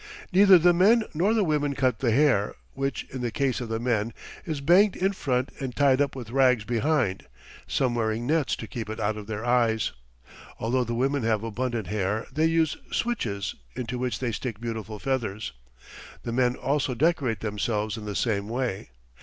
Neither 0.33 0.57
the 0.57 0.73
men 0.73 1.03
nor 1.13 1.35
the 1.35 1.43
women 1.43 1.75
cut 1.75 1.99
the 1.99 2.09
hair, 2.09 2.55
which, 2.73 3.05
in 3.11 3.21
the 3.21 3.29
case 3.29 3.61
of 3.61 3.69
the 3.69 3.79
men, 3.79 4.13
is 4.47 4.59
banged 4.59 4.95
in 4.95 5.13
front 5.13 5.49
and 5.59 5.75
tied 5.75 6.01
up 6.01 6.15
with 6.15 6.31
rags 6.31 6.63
behind, 6.63 7.27
some 7.67 7.93
wearing 7.93 8.25
nets 8.25 8.55
to 8.55 8.65
keep 8.65 8.89
it 8.89 8.99
out 8.99 9.15
of 9.15 9.27
their 9.27 9.45
eyes. 9.45 9.91
Although 10.59 10.85
the 10.85 10.95
women 10.95 11.21
have 11.21 11.43
abundant 11.43 11.85
hair 11.85 12.25
they 12.33 12.45
use 12.47 12.77
"switches," 12.91 13.53
into 13.75 13.99
which 13.99 14.17
they 14.17 14.31
stick 14.31 14.59
beautiful 14.59 14.97
feathers. 14.97 15.53
The 16.23 16.31
men 16.33 16.55
also 16.55 16.95
decorate 16.95 17.41
themselves 17.41 17.95
in 17.95 18.05
the 18.05 18.15
same 18.15 18.49
way. 18.49 18.89